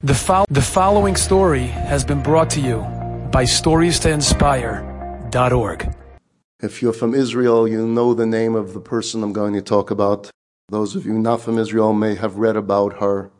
[0.00, 2.82] The, fol- the following story has been brought to you
[3.32, 5.94] by StoriesToInspire.org.
[6.62, 9.90] If you're from Israel, you know the name of the person I'm going to talk
[9.90, 10.30] about.
[10.68, 13.32] Those of you not from Israel may have read about her.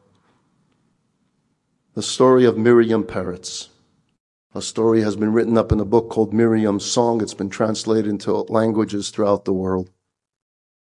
[1.94, 3.68] The story of Miriam Peretz.
[4.52, 7.22] A story has been written up in a book called Miriam's Song.
[7.22, 9.92] It's been translated into languages throughout the world.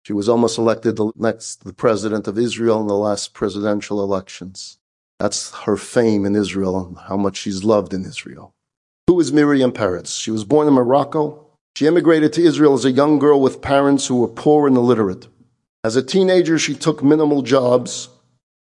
[0.04, 4.78] She was almost elected the next the president of Israel in the last presidential elections.
[5.20, 8.54] That's her fame in Israel and how much she's loved in Israel.
[9.08, 10.20] Who is Miriam Peretz?
[10.20, 11.46] She was born in Morocco.
[11.76, 15.28] She immigrated to Israel as a young girl with parents who were poor and illiterate.
[15.84, 18.10] As a teenager, she took minimal jobs,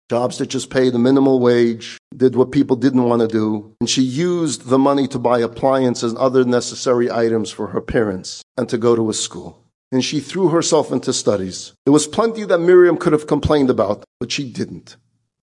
[0.09, 3.89] jobs that just paid a minimal wage, did what people didn't want to do, and
[3.89, 8.69] she used the money to buy appliances and other necessary items for her parents and
[8.69, 9.61] to go to a school.
[9.91, 11.73] And she threw herself into studies.
[11.85, 14.97] There was plenty that Miriam could have complained about, but she didn't.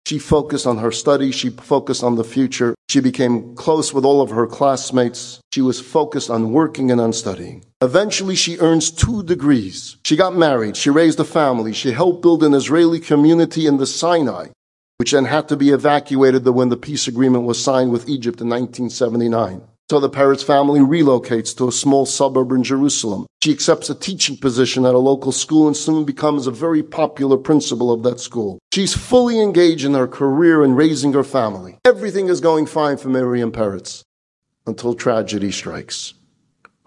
[0.09, 1.35] She focused on her studies.
[1.35, 2.75] She focused on the future.
[2.89, 5.39] She became close with all of her classmates.
[5.53, 7.67] She was focused on working and on studying.
[7.83, 9.99] Eventually, she earns two degrees.
[10.07, 10.79] She got married.
[10.79, 11.75] She raised a family.
[11.75, 14.47] She helped build an Israeli community in the Sinai,
[14.97, 18.49] which then had to be evacuated when the peace agreement was signed with Egypt in
[18.49, 19.61] 1979.
[19.91, 23.27] So the Peretz family relocates to a small suburb in Jerusalem.
[23.43, 27.39] She accepts a teaching position at a local school and soon becomes a very popular
[27.39, 28.59] principal of that school.
[28.71, 31.79] She's fully engaged in her career and raising her family.
[31.87, 34.03] Everything is going fine for Miriam Peretz
[34.67, 36.13] until tragedy strikes.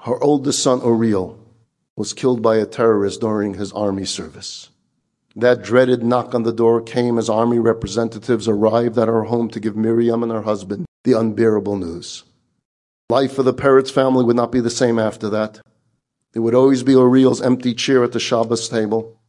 [0.02, 1.40] Her oldest son, Uriel,
[1.96, 4.70] was killed by a terrorist during his army service.
[5.36, 9.60] That dreaded knock on the door came as army representatives arrived at her home to
[9.60, 12.26] give Miriam and her husband the unbearable news.
[13.12, 15.59] Life for the Peretz family would not be the same after that.
[16.31, 19.20] There would always be Uriel's empty chair at the Shabbos table.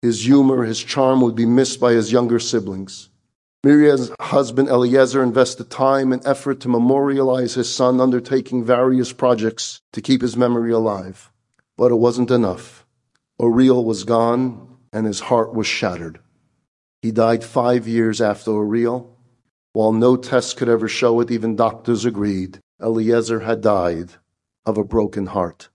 [0.00, 3.08] His humor, his charm would be missed by his younger siblings.
[3.64, 10.00] Miriam's husband Eliezer invested time and effort to memorialize his son, undertaking various projects to
[10.00, 11.32] keep his memory alive.
[11.76, 12.86] But it wasn't enough.
[13.40, 16.20] Uriel was gone and his heart was shattered.
[17.00, 19.18] He died five years after Uriel.
[19.72, 22.60] While no test could ever show it, even doctors agreed.
[22.82, 24.12] Eliezer had died
[24.66, 25.68] of a broken heart.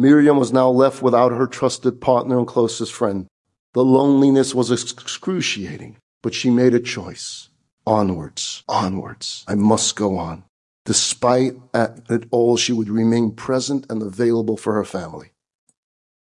[0.00, 3.26] Miriam was now left without her trusted partner and closest friend.
[3.74, 7.48] The loneliness was excruciating, but she made a choice.
[7.86, 9.44] Onwards, onwards.
[9.48, 10.44] I must go on.
[10.84, 15.30] Despite it all, she would remain present and available for her family.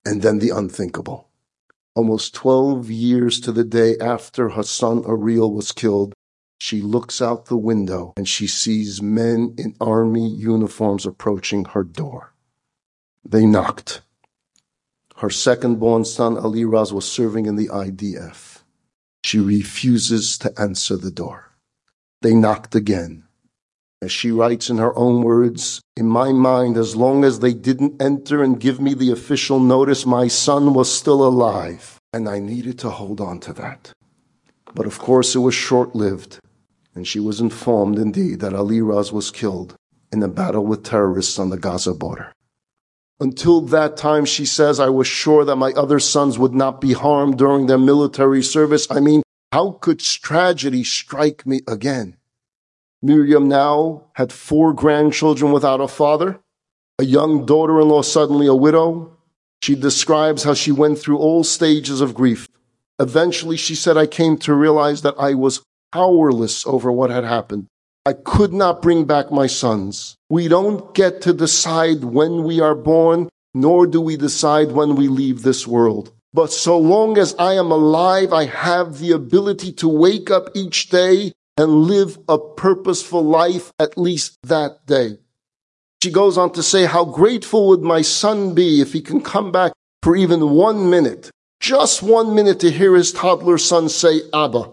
[0.05, 1.27] And then the unthinkable.
[1.95, 6.13] Almost 12 years to the day after her son Uriel was killed,
[6.63, 12.35] she looks out the window and she sees men in army uniforms approaching her door.
[13.27, 14.03] They knocked.
[15.17, 18.59] Her second born son, Eliraz, was serving in the IDF.
[19.23, 21.51] She refuses to answer the door.
[22.21, 23.23] They knocked again.
[23.99, 27.99] As she writes in her own words, in my mind, as long as they didn't
[27.99, 32.77] enter and give me the official notice, my son was still alive, and I needed
[32.79, 33.93] to hold on to that.
[34.75, 36.39] But of course, it was short lived
[36.93, 39.75] and she was informed indeed that Eliraz was killed
[40.11, 42.33] in a battle with terrorists on the Gaza border.
[43.19, 46.93] Until that time, she says, I was sure that my other sons would not be
[46.93, 48.87] harmed during their military service.
[48.89, 52.17] I mean, how could tragedy strike me again?
[53.01, 56.39] Miriam now had four grandchildren without a father,
[56.99, 59.17] a young daughter-in-law suddenly a widow.
[59.61, 62.47] She describes how she went through all stages of grief.
[62.99, 67.67] Eventually, she said, I came to realize that I was powerless over what had happened.
[68.05, 70.15] I could not bring back my sons.
[70.29, 75.07] We don't get to decide when we are born, nor do we decide when we
[75.07, 76.11] leave this world.
[76.33, 80.89] But so long as I am alive, I have the ability to wake up each
[80.89, 85.17] day and live a purposeful life at least that day.
[86.01, 89.51] She goes on to say, how grateful would my son be if he can come
[89.51, 94.71] back for even one minute, just one minute to hear his toddler son say, Abba.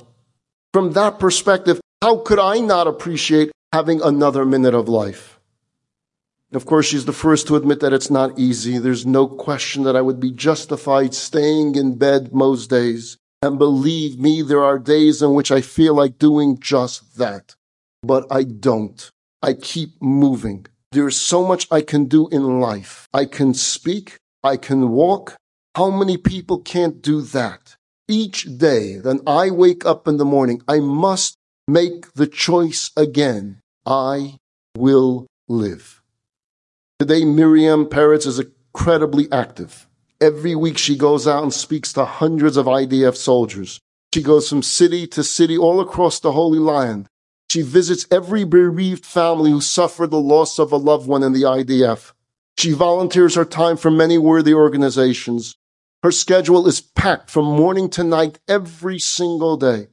[0.73, 5.41] From that perspective, how could I not appreciate having another minute of life?
[6.53, 8.79] Of course, she's the first to admit that it's not easy.
[8.79, 13.17] There's no question that I would be justified staying in bed most days.
[13.41, 17.55] And believe me, there are days in which I feel like doing just that.
[18.03, 19.11] But I don't.
[19.43, 20.67] I keep moving.
[20.93, 23.09] There's so much I can do in life.
[23.15, 24.17] I can speak.
[24.45, 25.37] I can walk.
[25.75, 27.77] How many people can't do that?
[28.09, 31.37] Each day that I wake up in the morning, I must
[31.69, 33.61] make the choice again.
[33.87, 34.39] I
[34.77, 36.03] will live.
[36.99, 39.87] Today, Miriam Peretz is incredibly active.
[40.21, 43.79] Every week she goes out and speaks to hundreds of IDF soldiers.
[44.13, 47.07] She goes from city to city all across the Holy Land.
[47.51, 51.43] She visits every bereaved family who suffered the loss of a loved one in the
[51.43, 52.13] IDF.
[52.59, 55.57] She volunteers her time for many worthy organizations.
[56.03, 59.89] Her schedule is packed from morning to night every single day.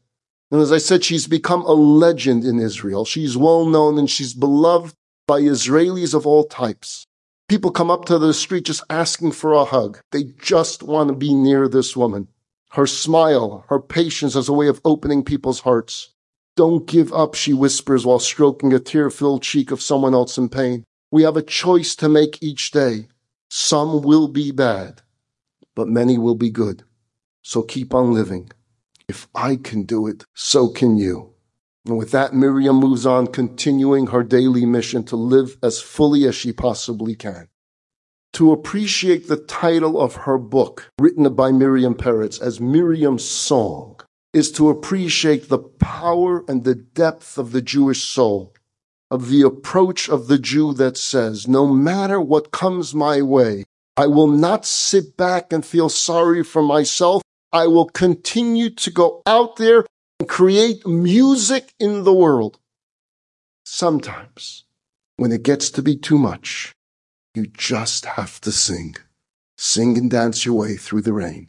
[0.51, 3.05] And as I said, she's become a legend in Israel.
[3.05, 4.93] She's well known and she's beloved
[5.27, 7.07] by Israelis of all types.
[7.49, 9.99] People come up to the street just asking for a hug.
[10.11, 12.27] They just want to be near this woman.
[12.71, 16.13] Her smile, her patience as a way of opening people's hearts.
[16.55, 20.49] Don't give up, she whispers while stroking a tear filled cheek of someone else in
[20.49, 20.83] pain.
[21.11, 23.07] We have a choice to make each day.
[23.49, 25.01] Some will be bad,
[25.75, 26.83] but many will be good.
[27.41, 28.51] So keep on living.
[29.07, 31.33] If I can do it, so can you.
[31.85, 36.33] And with that, Miriam moves on, continuing her daily mission to live as fully as
[36.33, 37.47] she possibly can.
[38.33, 43.99] To appreciate the title of her book, written by Miriam Peretz as Miriam's Song,
[44.33, 48.53] is to appreciate the power and the depth of the Jewish soul,
[49.11, 53.63] of the approach of the Jew that says, no matter what comes my way,
[53.97, 57.21] I will not sit back and feel sorry for myself.
[57.53, 59.85] I will continue to go out there
[60.19, 62.59] and create music in the world.
[63.63, 64.65] Sometimes,
[65.15, 66.73] when it gets to be too much,
[67.33, 68.95] you just have to sing.
[69.57, 71.47] Sing and dance your way through the rain.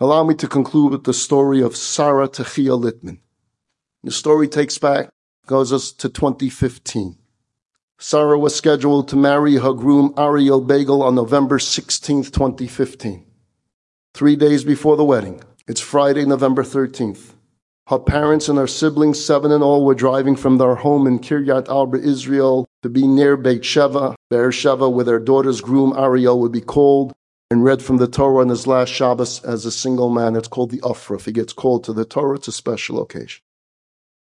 [0.00, 3.18] Allow me to conclude with the story of Sarah Techia Littman.
[4.02, 5.08] The story takes back,
[5.46, 7.16] goes us to 2015.
[7.98, 13.24] Sarah was scheduled to marry her groom Ariel Beigel on November 16, 2015.
[14.12, 17.34] Three days before the wedding, it's Friday, November 13th.
[17.86, 21.68] Her parents and her siblings, seven in all, were driving from their home in Kiryat
[21.68, 26.52] Arba, Israel, to be near Beit Sheva, Be'er Sheva, where their daughter's groom Ariel would
[26.52, 27.12] be called
[27.50, 30.34] and read from the Torah on his last Shabbos as a single man.
[30.34, 31.20] It's called the aufruf.
[31.20, 33.43] If he gets called to the Torah, it's a special occasion.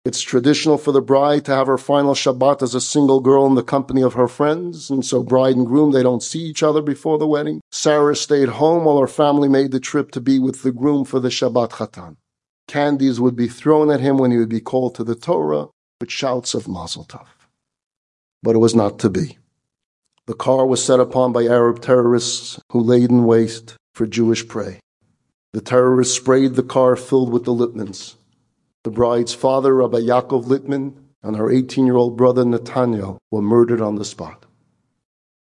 [0.09, 3.57] It's traditional for the bride to have her final Shabbat as a single girl in
[3.57, 6.81] the company of her friends, and so bride and groom, they don't see each other
[6.81, 7.61] before the wedding.
[7.71, 11.21] Sarah stayed home while her family made the trip to be with the groom for
[11.21, 12.17] the Shabbat Chatan.
[12.67, 15.67] Candies would be thrown at him when he would be called to the Torah
[16.01, 17.27] with shouts of Mazel Tov.
[18.43, 19.37] But it was not to be.
[20.25, 24.81] The car was set upon by Arab terrorists who laid in waste for Jewish prey.
[25.53, 28.15] The terrorists sprayed the car filled with the Littmans.
[28.85, 33.81] The bride's father, Rabbi Yaakov Littman, and her 18 year old brother, Nathaniel, were murdered
[33.81, 34.47] on the spot.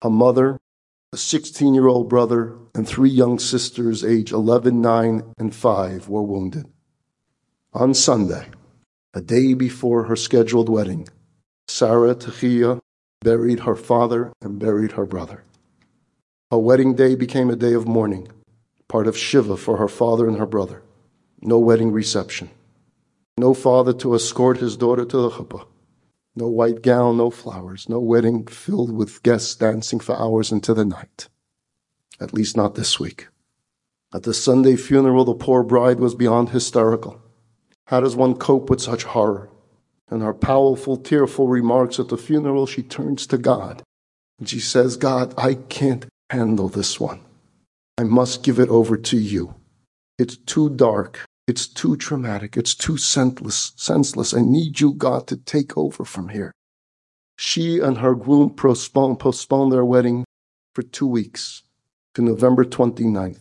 [0.01, 0.59] Her mother,
[1.13, 6.23] a 16 year old brother, and three young sisters, aged 11, 9, and 5, were
[6.23, 6.65] wounded.
[7.73, 8.47] On Sunday,
[9.13, 11.07] a day before her scheduled wedding,
[11.67, 12.79] Sarah Techia
[13.21, 15.43] buried her father, and buried her brother.
[16.51, 18.29] Her wedding day became a day of mourning,
[18.87, 20.81] part of Shiva for her father and her brother.
[21.41, 22.49] No wedding reception.
[23.39, 25.65] No father to escort his daughter to the chuppah.
[26.35, 30.83] No white gown, no flowers, no wedding filled with guests dancing for hours into the
[30.83, 31.29] night.
[32.19, 33.29] At least not this week.
[34.13, 37.21] At the Sunday funeral, the poor bride was beyond hysterical.
[37.85, 39.49] How does one cope with such horror?
[40.11, 43.83] In her powerful, tearful remarks at the funeral, she turns to God
[44.37, 47.21] and she says, God, I can't handle this one.
[47.97, 49.55] I must give it over to you.
[50.17, 51.28] It's too dark.
[51.49, 52.55] It's too traumatic.
[52.55, 53.73] It's too senseless.
[53.75, 54.35] senseless.
[54.35, 56.51] I need you, God, to take over from here.
[57.39, 60.25] She and her groom postponed, postponed their wedding
[60.75, 61.63] for two weeks
[62.13, 63.39] to November 29th.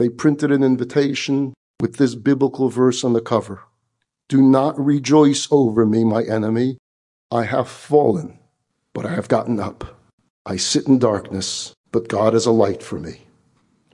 [0.00, 3.62] They printed an invitation with this biblical verse on the cover.
[4.28, 6.76] Do not rejoice over me, my enemy.
[7.30, 8.40] I have fallen,
[8.94, 10.00] but I have gotten up.
[10.44, 13.20] I sit in darkness, but God is a light for me.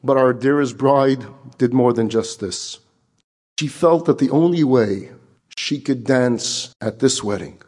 [0.02, 1.26] But our dearest bride
[1.58, 2.78] did more than just this.
[3.58, 5.10] She felt that the only way
[5.56, 7.60] she could dance at this wedding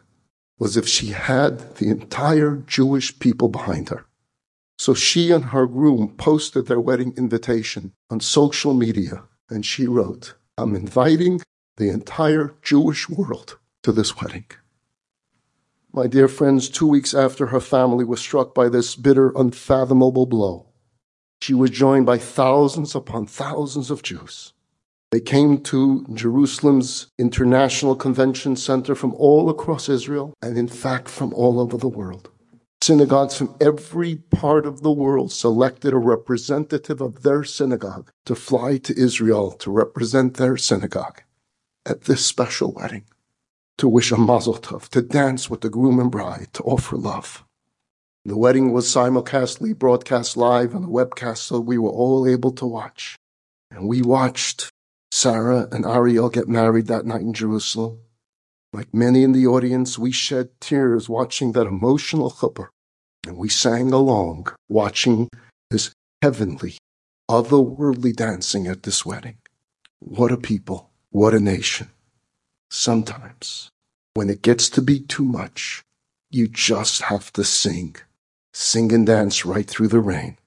[0.57, 4.05] was if she had the entire Jewish people behind her.
[4.79, 10.35] So she and her groom posted their wedding invitation on social media, and she wrote,
[10.57, 11.41] I'm inviting
[11.75, 14.45] the entire Jewish world to this wedding.
[15.91, 20.67] My dear friends, two weeks after her family was struck by this bitter, unfathomable blow,
[21.41, 24.53] she was joined by thousands upon thousands of Jews.
[25.11, 31.33] They came to Jerusalem's International Convention Center from all across Israel and, in fact, from
[31.33, 32.29] all over the world.
[32.81, 38.77] Synagogues from every part of the world selected a representative of their synagogue to fly
[38.77, 41.21] to Israel to represent their synagogue
[41.85, 43.03] at this special wedding
[43.77, 47.43] to wish a mazel tov, to dance with the groom and bride, to offer love.
[48.23, 52.65] The wedding was simulcastly broadcast live on a webcast so we were all able to
[52.67, 53.17] watch.
[53.71, 54.71] And we watched
[55.21, 57.99] Sarah and Ariel get married that night in Jerusalem.
[58.73, 62.69] Like many in the audience, we shed tears watching that emotional chuppah,
[63.27, 65.29] and we sang along, watching
[65.69, 66.79] this heavenly,
[67.29, 69.37] otherworldly dancing at this wedding.
[69.99, 71.91] What a people, what a nation.
[72.71, 73.69] Sometimes,
[74.15, 75.83] when it gets to be too much,
[76.31, 77.95] you just have to sing.
[78.53, 80.39] Sing and dance right through the rain.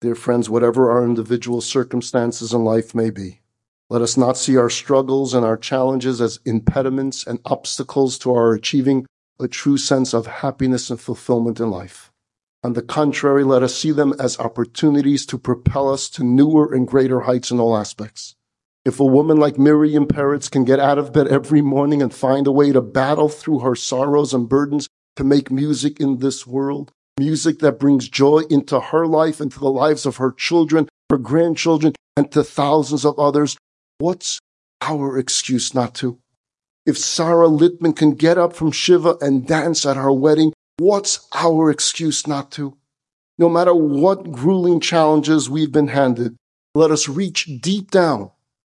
[0.00, 3.40] Dear friends, whatever our individual circumstances in life may be,
[3.88, 8.52] let us not see our struggles and our challenges as impediments and obstacles to our
[8.52, 9.06] achieving
[9.38, 12.10] a true sense of happiness and fulfillment in life.
[12.64, 16.88] On the contrary, let us see them as opportunities to propel us to newer and
[16.88, 18.34] greater heights in all aspects.
[18.84, 22.46] If a woman like Miriam Peretz can get out of bed every morning and find
[22.46, 26.90] a way to battle through her sorrows and burdens to make music in this world,
[27.18, 31.18] music that brings joy into her life and to the lives of her children, her
[31.18, 33.56] grandchildren, and to thousands of others.
[33.98, 34.40] What's
[34.82, 36.18] our excuse not to?
[36.84, 41.70] If Sarah Littman can get up from Shiva and dance at our wedding, what's our
[41.70, 42.76] excuse not to?
[43.38, 46.36] No matter what grueling challenges we've been handed,
[46.74, 48.30] let us reach deep down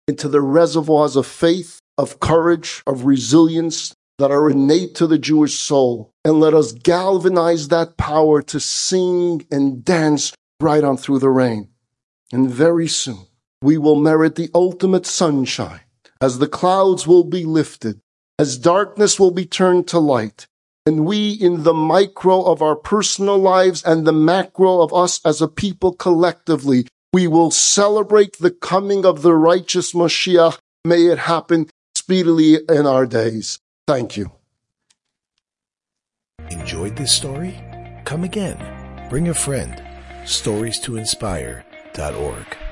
[0.06, 5.58] into the reservoirs of faith, of courage, of resilience, that are innate to the Jewish
[5.58, 6.10] soul.
[6.26, 11.68] And let us galvanize that power to sing and dance right on through the rain.
[12.32, 13.26] And very soon
[13.62, 15.80] we will merit the ultimate sunshine
[16.20, 18.00] as the clouds will be lifted,
[18.38, 20.46] as darkness will be turned to light.
[20.86, 25.42] And we in the micro of our personal lives and the macro of us as
[25.42, 30.58] a people collectively, we will celebrate the coming of the righteous Moshiach.
[30.84, 33.58] May it happen speedily in our days.
[33.86, 34.30] Thank you.
[36.50, 37.58] Enjoyed this story?
[38.04, 39.08] Come again.
[39.10, 39.82] Bring a friend.
[40.24, 42.65] Stories to inspire.org.